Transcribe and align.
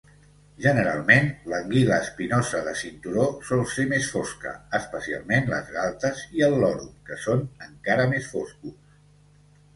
Generalment, 0.65 1.27
l'anguila 1.51 1.99
espinosa 2.05 2.61
de 2.67 2.73
cinturó 2.83 3.25
sol 3.49 3.61
ser 3.75 3.85
més 3.91 4.09
fosca, 4.15 4.55
especialment 4.79 5.53
les 5.53 5.71
galtes 5.77 6.25
i 6.41 6.45
el 6.49 6.59
lòrum, 6.67 6.91
que 7.13 7.21
són 7.29 7.47
encara 7.69 8.11
més 8.17 8.33
foscos. 8.35 8.99